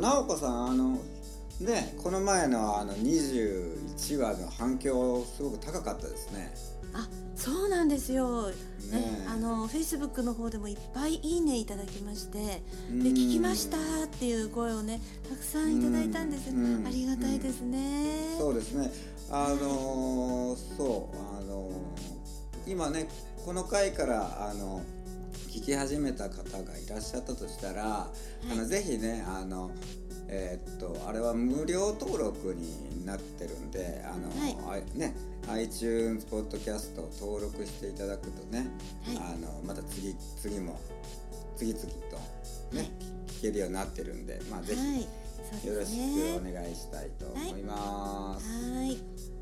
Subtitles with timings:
[0.00, 0.98] 直子さんあの
[1.60, 6.52] ねこの前のあの21話の反響すごく高かったですね。
[6.92, 8.54] あそうなんですよ、ね
[8.90, 13.00] ねあのフェイスブックの方でもいっぱいいいねいただきましてでうん。
[13.02, 16.84] 聞きましたっていう声をねたくさんいただいたんですうん。
[16.84, 18.34] ありがたいですね。
[18.38, 18.90] そうですね。
[19.30, 23.08] あのーそうあのー今ね
[23.44, 24.82] この回からあの
[25.50, 28.08] 聞き始めた方がいらっしゃったとしたら、
[28.50, 29.72] あのぜひねあの
[30.28, 35.16] えーっとあれは無料登録になってるんであの、あね
[35.48, 38.68] iTunes ポッドキャストを登録していただくとね、
[39.04, 39.16] はい。
[39.16, 40.78] あのまた次次も
[41.56, 41.88] 次々と
[42.76, 42.90] ね、はい。
[43.26, 48.72] 聞けるようになってるんでまあぜひ、よろしねくお願いしたいと思います。
[48.72, 48.98] はい。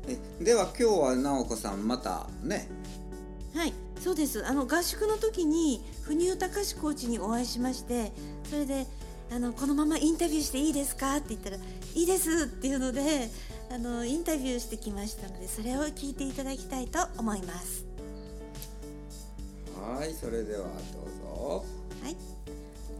[0.07, 2.67] えでは今日は直子さんまたね
[3.53, 4.45] はい、そうです。
[4.45, 8.11] あの合宿の時に不入隆コーチにお会いしまして、
[8.49, 8.85] それで
[9.31, 11.59] あのこのままインタビューしていいですかって言ったらい
[11.93, 13.29] いですっていうので、
[13.71, 17.85] あのインタビューしてきましたので、それを聞いていただきたいと思います。
[19.75, 20.69] はいそれではどう
[21.37, 21.65] ぞ
[22.03, 22.15] はい。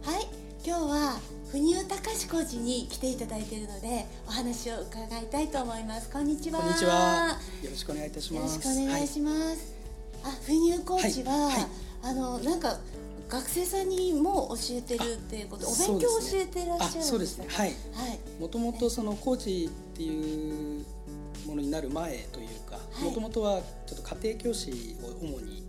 [0.02, 0.26] はい、
[0.64, 1.20] 今日は
[1.50, 6.10] 不入隆コーチに来ていただいているので、お話を伺いたいと思います。
[6.10, 6.60] こんにちは。
[6.60, 7.38] こんにちは。
[7.62, 8.68] よろしくお願いいたしよろします。
[8.68, 9.79] くお願いします。
[10.24, 11.66] あ、不入コーチは、はいはい
[12.02, 12.78] あのなんか
[13.28, 17.00] 学生さんにも教えてるっていうこと、お勉強を教えてらっしゃるんですか。
[17.00, 17.72] あそうですねはいは
[18.08, 18.18] い。
[18.40, 20.84] もともとそのコーチっていう
[21.46, 25.62] ものになる前というか、はいもともとはちょっと家庭教師を主に、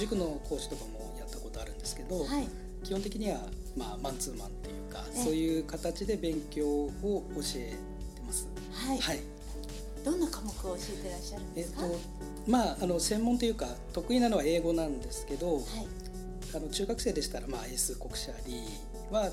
[0.00, 2.48] 塾の講師とかもやったことあるんですけど、はい。
[2.82, 3.40] 基本的には
[3.76, 7.76] まあマンツーマンっていうか、ええそういう形で勉強を教え
[8.16, 8.48] てます。
[8.72, 8.98] はい。
[8.98, 9.20] はい。
[10.06, 11.82] どんな科目を教えてらっしゃるんですか？
[11.84, 11.98] えっと
[12.50, 15.64] まああの専門というか得意なのは英語なんですけど、はい。
[16.54, 18.62] あの中学生でしたらまあ英数国社理
[19.10, 19.30] は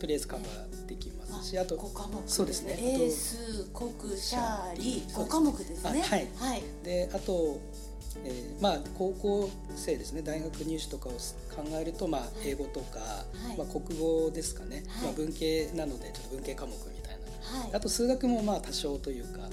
[0.00, 6.02] とりあえずカバーできますし、あと五科目そうですね英数国社理五科目ですね。
[6.02, 6.62] あはいはい。
[6.82, 7.60] であと、
[8.24, 11.18] えーまあ高校生ですね大学入試とかを考
[11.80, 12.98] えるとまあ英語とか、
[13.54, 16.99] いまあ国語ですかね、はいまあ文系なのでちょっと文系科目み。
[17.72, 19.48] あと数学もまあ多少というか、あ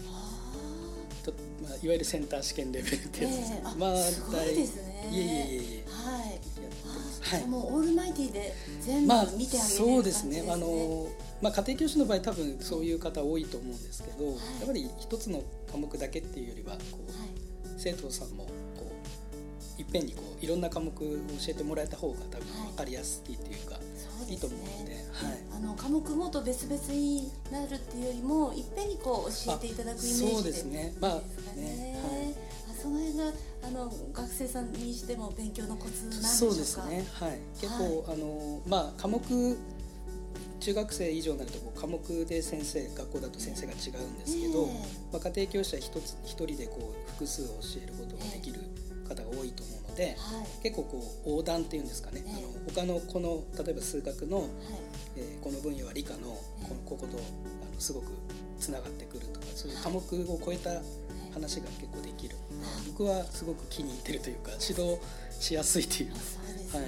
[1.24, 3.56] ちょまあ、いわゆるセンター試験レベルってやつですね。
[3.58, 3.68] ええ。
[3.68, 5.10] あまあすごいですね。
[5.12, 5.86] いえいえいえいえ。
[5.88, 6.32] ーはい。
[6.32, 7.22] やってます。
[7.26, 10.46] あ、じゃあもうオールマイティで全部まあ見てあげれるそうですね。
[10.50, 11.10] あの、
[11.42, 14.28] まあ、家庭教師の場合多分そういう方多いと思うんですけど、い。
[14.28, 14.34] や
[14.64, 17.30] っぱり一つの科目だけっていうよりはこう、はい。
[17.78, 18.52] 生徒さんもこ
[19.78, 21.06] ういっぺんにこういろんな科目を教
[21.50, 22.68] えてもらえた方が多分はい。
[22.70, 23.97] 分かりやすいっていうか、そうです
[24.30, 25.08] いいと思うのでね。
[25.12, 29.76] はいあの科目ごと別々になるっていうよりもいっぺんにこう教えてい。
[29.76, 30.94] ただくイメージでそうですね。
[31.00, 31.16] まあ
[31.56, 32.36] ねね
[32.70, 33.32] あその辺が
[33.64, 36.28] あの学生さんにしても勉強のコツなんでしょうか？
[36.30, 37.06] そうですね。
[37.14, 37.40] はい。
[37.60, 39.58] 結構、あのまあ科目
[40.60, 44.66] 中学生以上になるとこう科目で先生学校だと先生が違うんですけど、え。
[45.14, 48.60] まあ、家庭教師は一つ一人でこう複数教えることができる
[49.08, 50.48] 方が多いと思うので、はい。
[50.64, 54.48] 結構こう横断っていうんですかね、ええあの他のこの例えば数学の、はい。
[55.18, 58.08] えーこの分野は理科のこええこことあのすごく
[58.60, 59.98] つながってくるとかそういう科目
[60.32, 60.82] を超えた
[61.34, 62.36] 話が結構できる、
[62.88, 65.00] 僕はすごく気に入ってるというか指導
[65.40, 66.86] しやすいというあそうですね、は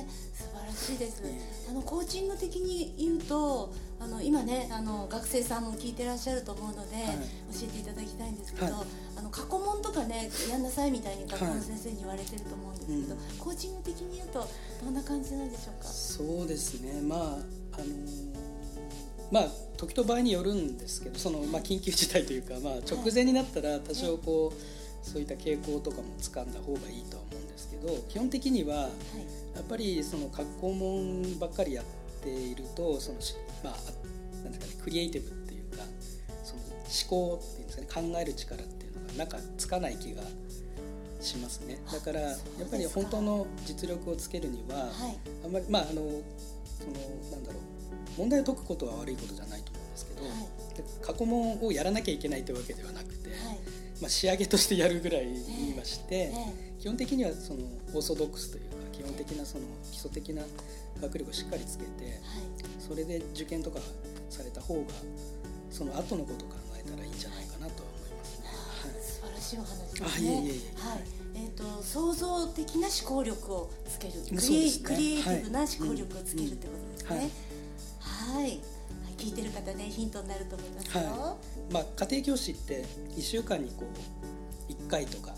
[0.00, 0.06] い。
[0.34, 1.40] 素晴らしいです、え
[1.70, 7.00] あのコーチング的に言うとあの今ねあの学生さんも聞いてらっしゃると思うので、い。
[7.58, 8.74] 教えていただきたいんですけど、はい。
[9.16, 13.38] あの過去問とかねやんなさいみたいに学校の先生に言われてると思うんですけど、うん。
[13.38, 14.46] コーチング的に言うと
[14.84, 15.88] どんな感じなんでしょうか？
[15.88, 17.00] そうですね。
[17.00, 18.54] まああのー
[19.32, 28.90] まあ時と場合によるんですけどその、まあ、緊急事態というか、まあ、直前になったら多少こうそういった傾向とかも掴んだ方がいいとは思うんですけど基本的にははい。
[29.56, 31.90] やっぱりその格好問ばっかりやって
[32.30, 35.84] いるとそのしまああなんですかねクリエイティブっていうか
[36.42, 40.22] その思考っていうんですかね考える力っていうのがなんかつかない気が
[41.24, 41.78] しますね。
[41.90, 42.36] だからやっ
[42.70, 45.18] ぱり本当の実力をつけるには、はい。
[45.44, 46.10] あんまりまああのその
[47.32, 50.76] なんだろう問題を解くことは悪いことじゃないと思うんですけど、はい。
[50.76, 53.38] で過去問をやらなきゃいけないというわけではなくて、はい。
[54.00, 56.32] まあ、仕上げとしてやるぐらい言いまして、え
[56.80, 57.60] 基本的にはその
[57.94, 58.64] オーソドックスという
[59.14, 60.42] 本的なその基礎的な
[61.00, 63.78] 学力をしっかりつけてえはいそれで受験とか
[64.28, 64.80] された方が
[65.70, 68.48] その後のことを考えたらいいんじゃないかなとは思いますね。
[69.00, 70.08] 素晴らしいお話ですね。
[70.14, 71.00] あいえいえいえはい。
[71.34, 77.16] えっ、と創造的な思考力をつける、クリエイクリエイティブな思考力をつけるってことですね。
[77.16, 77.18] はい
[77.98, 78.42] はい。
[78.42, 78.60] はい。
[79.16, 81.02] 聞いてる方ねヒントになると思いますよ。
[81.02, 81.36] は
[81.72, 82.84] まあ、家庭教師って
[83.16, 83.84] 1週間にこ
[84.68, 85.33] う1回とか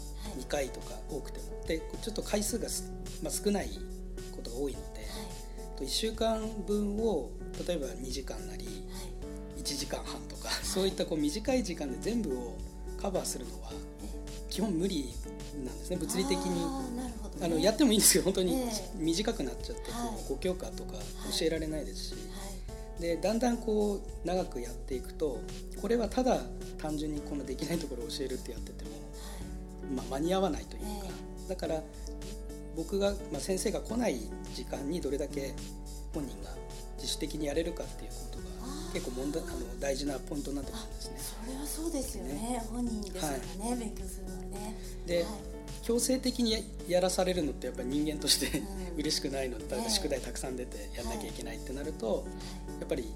[0.47, 1.47] 2回とか多くても。
[1.67, 3.71] でちょっと回数がす、まあ、少ない
[4.31, 5.01] ことが多いので、
[5.77, 7.31] と1週間分を
[7.67, 8.67] 例えば2時間なり
[9.59, 12.57] 1時間半とかそういったこう短い時間で全部を
[13.01, 13.73] カバーするのは
[14.49, 15.13] 基本無理
[15.65, 16.97] なんですね物理的に。
[17.43, 18.71] あのやってもいいんですけど本当にええ。
[18.95, 20.33] 短くなっちゃってこはい。
[20.33, 20.93] う5教科とか
[21.39, 22.13] 教えられないですし。
[22.13, 22.19] は
[22.99, 23.03] い。
[23.03, 25.41] でだんだんこう長くやっていくと
[25.83, 26.41] これはただ
[26.79, 28.91] 単純にこのできないところを教えるってやってても、
[29.95, 30.89] まあ、間に合わないというか。
[31.47, 31.83] えだから
[32.77, 34.21] 僕が、まあ、先生が来ない
[34.55, 35.55] 時間にどれだけ
[36.13, 36.51] 本人が
[36.97, 38.45] 自主的にやれるかっていうことが
[38.93, 41.17] 結構問題あの大事なポイントになってくるんですね。
[41.19, 42.63] それはそうですよね。
[42.71, 44.77] 本人ですからね、勉強するのはね。
[45.07, 45.27] ではい。
[45.83, 46.59] 強制的にや
[46.89, 48.67] やらされるのってやっぱり人間としてうん。
[48.99, 52.25] 嬉しくないので宿題たくさん出てやんなきゃいけないってなると
[52.81, 53.13] やっぱり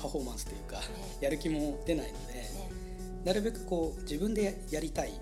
[0.00, 0.80] パフォーマンスというか
[1.20, 2.70] えやる気も出ないのでね
[3.24, 5.12] なるべくこう自分でやりたい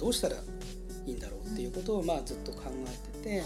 [0.00, 3.44] どうしたらいいんだろうっていうことをまあずっと考えてては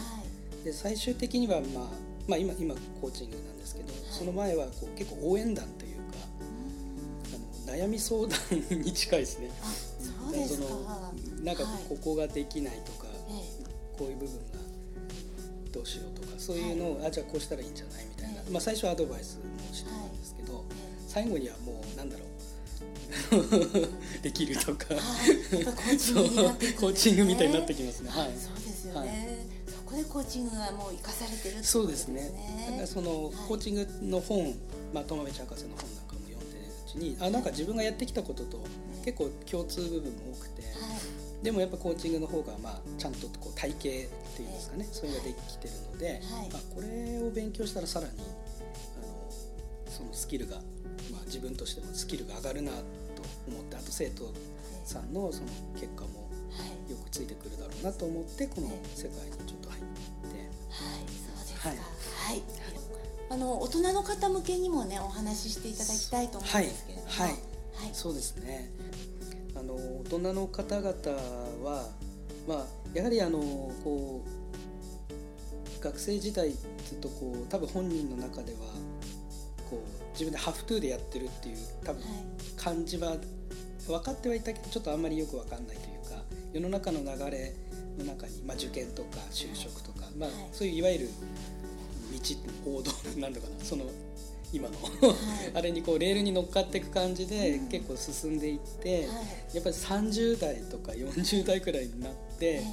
[0.62, 0.65] い。
[0.65, 1.85] で最終的にはまあ
[2.29, 6.03] まあ今今コーチングなんですけどその前はこう結構応援団というか
[7.67, 7.67] うん。
[7.67, 8.39] あの悩み相談
[8.81, 9.51] に近いですね。
[9.61, 10.67] あそうですか。
[10.69, 10.81] その
[11.43, 11.83] なんかはい。
[11.89, 13.65] ここができないとか、え
[13.99, 14.65] こういう部分が
[15.73, 20.75] どうしようとかそういうのを、あじゃあこうしたらいいんじゃないみたいな、まあ、最初はアドバイスもしてたんですけど、え。
[21.09, 22.29] 最後にはもうなんだろう
[24.25, 25.65] できるとか、はい。
[25.67, 28.09] コーチングみたいになってきますね。
[28.09, 28.32] はい。
[28.38, 29.11] そうですよね、はい。
[29.71, 32.32] そこでコーチングがもう生かされてるってことそうですね。
[32.67, 33.35] だからそのはい。
[33.47, 34.55] コーチングの本、
[34.94, 38.65] まあ、友道博士の本なんかも読んでるうちにあなんか自分がやってきたことと
[39.05, 41.44] 結構共通部分も多くて、はい。
[41.44, 46.23] でもやっぱコーチングの方がまあちゃんとこう体系っていうんですかね、それができてるので、はい。
[46.50, 48.23] まあ、これを勉強したらさらにあ
[49.05, 49.31] の
[49.91, 50.56] そのスキルが、
[51.12, 53.04] まあ、自分としてもスキルが上がるなと
[53.49, 54.32] 思ってあと生徒
[54.85, 59.88] さんのその結果もはいよくついてくるだろうなと思ってこの世界にちょっと入って。
[60.71, 61.69] はい、そうですか。
[61.69, 61.75] は
[62.29, 62.38] はい。
[62.38, 62.43] い。
[63.31, 67.29] あの大人の方向けにもねお話ししていただきたいと思うんですけれども、はい。
[67.31, 67.38] はい。
[67.75, 67.91] はい。
[67.93, 68.71] そうですね。
[69.56, 70.93] あの大人の方々
[71.65, 71.88] は、
[72.47, 73.38] まあ、やはりあの
[73.82, 74.44] こう
[75.82, 78.59] 学生時代ずっとこう多分本人の中では
[80.14, 82.12] 自分でハフトゥーでやってるっていう多分はい。
[82.56, 83.16] 感じは
[83.87, 86.22] 分かってはいたけどちょっとあんまりよく分かんないというか
[86.52, 87.55] 世の中の流れ
[87.99, 90.49] の中に、まあ、受験とか就職とか、まあはい。
[90.52, 91.08] そういういわゆる
[92.64, 92.90] 道王道
[93.20, 93.84] なんだかなその
[94.52, 95.50] 今のはい。
[95.55, 97.69] あれにこうレールに乗っかっていく感じでうん。
[97.69, 99.14] 結構進んでいって、は
[99.52, 99.56] い。
[99.56, 102.64] やっぱり30代とか40代くらいになって、え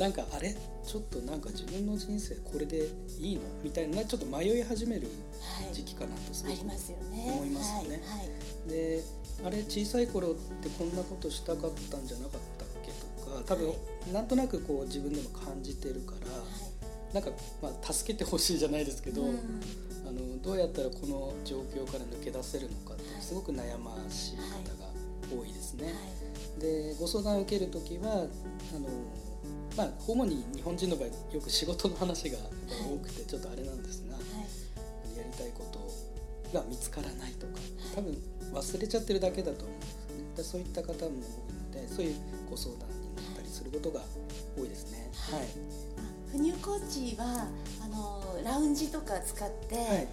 [0.00, 2.88] なんかあれちょっとなんか自分の人生これで
[3.18, 5.08] いいのみたいなちょっと迷い始める
[5.42, 7.32] はい時期かなとすごくありますよね。
[7.36, 8.70] 思いますよねはいはい。
[8.70, 9.02] で
[9.44, 13.74] あれ小さい頃ってこんなことしたかったんじゃなかったっけとか多分、は
[14.10, 16.14] なんとなくこう自分でも感じてるか
[17.12, 19.38] らなんか、まあ、助けてほしいじゃないですけど、うん
[20.08, 24.42] あのどうやったらこの状況から抜け出せるのかってはいすごく悩ましい方
[24.82, 24.90] が
[25.30, 25.84] 多いですね。
[25.84, 26.60] はい。
[26.60, 28.88] でご相談を受ける時はあの、
[29.76, 35.16] まあ、主に日本人の場合よく仕事の話が多くてちょっとあれなんですが、はい。
[35.16, 37.52] やりたいことが見つからないとか
[37.94, 38.16] 多分
[38.52, 40.24] 忘れちゃってるだけだと思うんですよね。
[40.36, 42.14] でそういった方も多いのでそういう
[42.50, 44.00] ご相談に乗ったりすることが
[44.58, 45.10] 多いですね。
[45.30, 45.42] はい。
[45.42, 45.46] あ
[46.32, 47.48] 不入コーチは
[47.82, 49.86] あのラウンジとか使って、はい。
[49.86, 50.08] え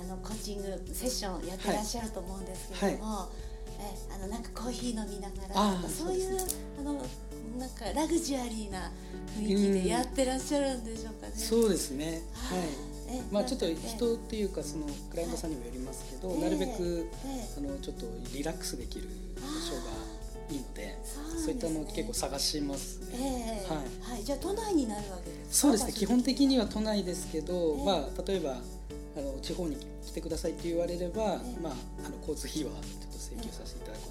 [0.00, 3.28] あのコーチングセッションやってらっしゃると思うんですけれども、
[3.78, 6.48] えあのなんかコーヒー飲みながらとかそういうそう
[6.80, 7.04] あの
[7.58, 8.90] なんかラグジュアリーな
[9.38, 11.32] 雰囲気でやってらっしゃるんでしょうかね。
[11.34, 12.22] そうですね。
[12.34, 12.60] はい。
[13.10, 16.40] えまあちょっと人っていうかそのクライアントさんにもよりますけど、はい。
[16.40, 19.92] なるべくえあのちょっとリラックスできる場所が
[20.50, 20.98] いいので、
[21.44, 23.00] そういったのを結構探します。
[23.12, 23.62] えね。
[23.66, 24.12] えはい。
[24.14, 25.68] はい、じゃあ都内になるわけですか？
[25.68, 25.92] そうですね。
[25.92, 28.52] 基本的には都内ですけど、ええまあ例えば
[29.16, 31.60] あの地方に来てくださいって言われれば、ええ。
[31.60, 31.72] まあ
[32.04, 34.10] あの交通費はちょっと請求させていただくこ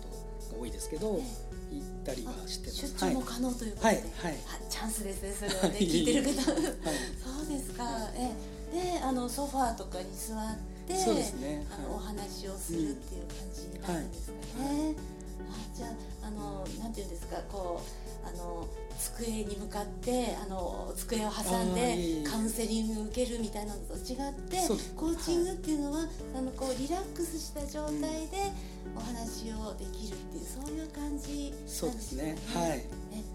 [0.49, 2.87] とが多いですけど、え行ったりはあしてます。
[2.87, 4.05] 出張も可能ということで、はいはい。
[4.47, 6.51] あチャンスですねそれはねはい聞いてる方。
[6.51, 6.61] はい。
[7.23, 7.83] そうですか、
[8.15, 10.55] ええであのソファーとかに座っ
[10.87, 11.65] てそうですね。
[11.71, 15.16] あの、はいお話をするっていう感じになるんですかね、あ
[15.73, 15.87] じゃ
[16.23, 18.67] ああのなんていうんですかこうあの
[18.97, 24.57] 机に向かってあの机を挟んでカウンセリング受けるみたいなのと違って
[24.95, 25.99] コーチングっていうのは、
[26.35, 28.51] あのこうリラックスした状態で
[28.95, 32.35] お話をできるっていうそういう感じなんそうですね。
[32.53, 32.85] かはい。
[33.13, 33.26] えな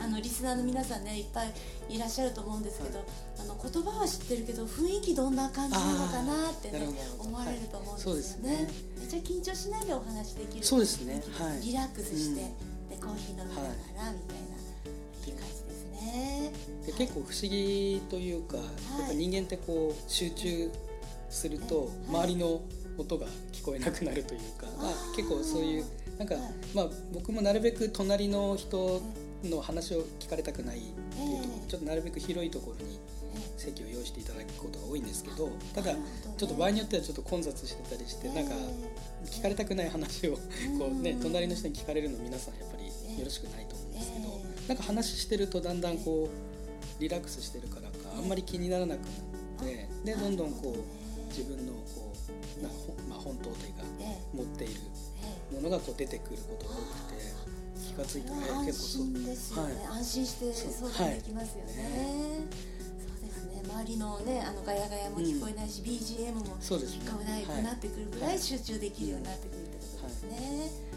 [0.00, 1.52] あのリスナーの皆さんねいっぱい
[1.88, 3.04] いらっしゃると思うんですけど、
[3.38, 6.88] あの言葉は知ってるけど雰囲気どんな感じなのかなってね
[7.18, 8.54] 思われると思うんですよね。
[8.54, 8.62] はい。
[8.64, 8.70] ね。
[8.98, 10.64] めっちゃ緊張しないでお話できる。
[10.64, 11.22] そうですね。
[11.38, 11.60] はい。
[11.60, 12.88] リラックスして、うん。
[12.88, 14.60] でコーヒー飲みながらみたいな
[15.26, 16.52] いい感じですね。
[16.86, 18.66] で結構不思議というか、やっ
[19.08, 20.70] ぱ人間ってこう集中
[21.28, 22.60] すると周りの
[22.98, 25.84] 音が聞こえなくなるというか、まあ、結構そういう
[26.18, 26.34] なんか、
[26.74, 29.00] まあ、僕もなるべく隣の人
[29.44, 32.98] の話を聞かれたくないっていうところちょっとなるべく広いところに
[33.56, 38.54] 席を用意していただくことが多いんですけどただちょっと場合によってはちょっと混雑してたりしてなんか
[39.26, 40.32] 聞かれたくない話を
[40.78, 49.04] こう、ね、隣の人に聞かれるの皆さんやっぱりよろしくないと思うんですけどなんか話してるとだんだんこうリラックスしてるからかあんまり気にならなくな
[49.64, 52.12] ってでどんどんこう自分のこ
[52.58, 52.68] うな、
[53.08, 53.84] まあ、本当というか
[54.34, 54.80] 持っている
[55.52, 56.82] ものがこう出てくることが多く
[57.14, 57.20] て
[57.90, 59.12] 気が付いたら結構そう。
[59.24, 62.46] ですよね、はい、安心して相談できますよね。
[62.54, 62.70] はい
[63.70, 70.90] 周りのねあのガヤガヤも聞こえないし、うん、BGM も聞こえないくなってくるぐらい集中できるようになってくるってことですね。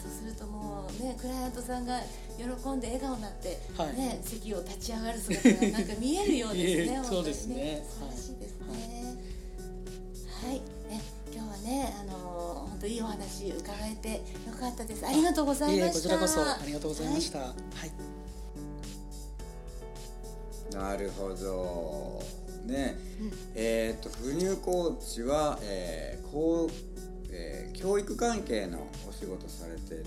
[0.00, 2.00] そうするともうねクライアントさんが
[2.38, 7.02] 喜んで笑顔になって、はい、ね席を立ち上がる姿がなんか見えるようですね。
[7.04, 7.84] そうですね。
[7.88, 9.16] 素晴らしいですね。
[10.40, 11.02] はい、ね
[11.34, 15.04] 今日はねあの本当いいお話伺えてよかったです。
[15.04, 15.94] ありがとうございました。
[15.94, 17.38] こちらこそありがとうございました。
[17.40, 17.54] はい。
[20.72, 22.22] なるほど。
[22.66, 26.70] ね、うん、えっ、ー、と不入コーチは、えーこう
[27.32, 30.06] えー、教育関係のお仕事されてる、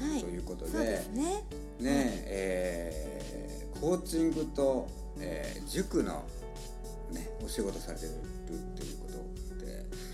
[0.00, 0.72] はい、ということで。
[0.72, 1.44] でね。
[1.78, 6.24] ね、えー、コーチングと、えー、塾の、
[7.12, 8.12] ね、お仕事されてる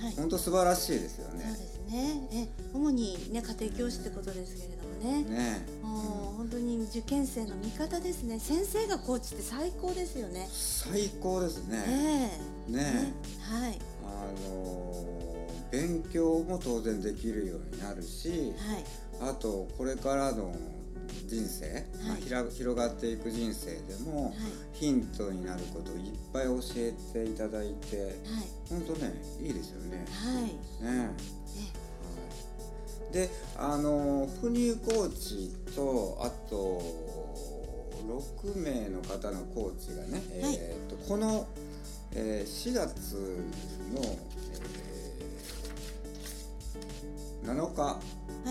[0.01, 1.45] はい、本当素晴らしいですよね。
[1.45, 2.29] そうですね。
[2.33, 5.25] え主に、ね、家庭教師ってことですけれどもね。
[5.25, 8.39] ねもう本当に受験生の味方ですね。
[8.39, 10.49] 先生がコーチって最高ですよね。
[10.51, 11.79] 最高ですね。
[11.79, 13.79] ねねねはい。
[14.07, 15.21] あの
[15.71, 18.53] 勉強も当然できるようになるし、
[19.21, 20.55] はい、あとこれからの
[21.27, 21.85] 人生、はい。
[22.31, 24.35] まあ、広がっていく人生でも、はい、
[24.73, 28.15] ヒントになることをいっぱい教えていただいて、はい、
[28.69, 30.07] 本当ねいいですよね。
[30.11, 30.45] はい、
[30.85, 31.11] ね。
[33.13, 36.81] であの不入コーチとあと
[38.11, 41.47] 6名の方のコーチがね、はい、えーと、この、
[42.15, 43.15] えー、4月
[43.95, 44.01] の、
[47.45, 48.01] えー、7日、は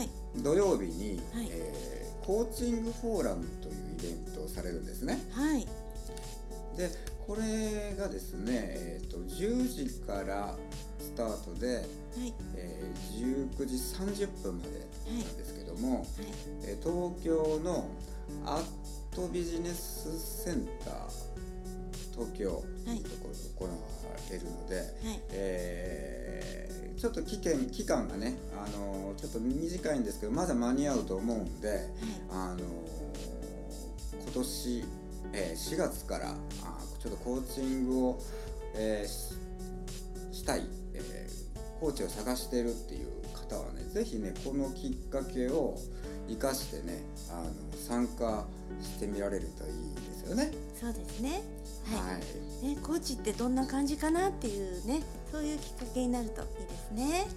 [0.02, 5.20] い、土曜日に、はい、えー、コーチングフォーラムというイベントをされるんですね。
[5.32, 5.66] はい、
[6.78, 6.90] で
[7.26, 10.56] これがですね、えーと、と10時から
[11.00, 12.34] スタートで、はい。
[12.56, 14.70] えー、19時30分まで
[15.08, 16.08] なんですけども、はい、
[16.64, 17.88] えー、東京の
[18.46, 18.64] アッ
[19.16, 21.30] トビジネスセンター
[22.14, 23.72] 東京というところで行わ
[24.30, 24.86] れるので、はい、
[25.32, 31.80] えー、ちょっと期間期間がね、あのちょっと短いんですけどまだ間に合うと思うんで、はい、
[32.32, 32.60] あの
[34.22, 34.86] 今年、
[35.34, 36.36] えー、4月からあ
[37.02, 38.22] ちょっとコーチングを、
[38.76, 40.64] えー、したい
[41.80, 45.78] コーチを探してるっていう方はね是非ねこのきっかけを
[46.28, 48.46] 生かしてねあの参加
[48.82, 50.52] してみられるといいですよね。
[50.80, 51.42] そうですね。
[51.86, 52.14] はい。
[52.14, 57.28] はい、ねコーチってどんな感じかなっていうねそういうきっかけになるといいですね。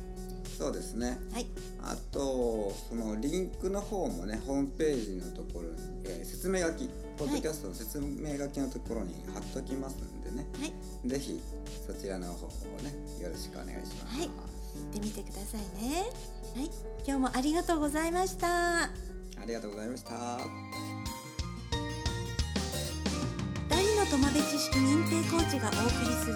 [0.58, 1.18] そうですね。
[1.32, 1.46] はい。
[1.82, 10.46] あとそのリンクの方もねホームページのところに、えー、説明書きポッドキャストの説明書きのところに貼っときますんでね。
[10.61, 11.08] はい。
[11.08, 11.40] ぜひ
[11.87, 12.50] そちらの方を
[12.82, 14.18] ねよろしくお願いします。
[14.18, 14.28] はい。
[14.28, 16.04] 行ってみてくださいね。
[16.54, 16.70] はい。
[17.06, 18.84] 今日もありがとうございました。
[18.84, 18.90] あ
[19.46, 21.01] りがとうございました。
[24.02, 26.35] の戸辺知識認定コーチがお送りする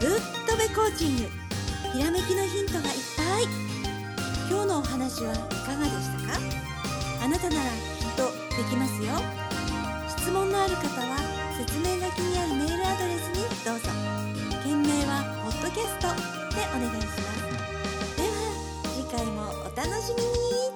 [0.00, 1.22] ぶっとべコーチング
[1.92, 3.44] ひらめきのヒントがいっぱい。
[4.50, 6.40] 今日のお話はいかがでしたか？
[7.24, 9.14] あなたならきっとできますよ。
[10.08, 11.16] 質問のある方は
[11.56, 13.90] 説明書きにあるメールアドレスにどうぞ。
[14.64, 16.08] 件名は「ポッドキャスト」
[16.58, 17.14] でお願いします。
[18.16, 18.34] では
[18.92, 20.73] 次回もお楽しみに。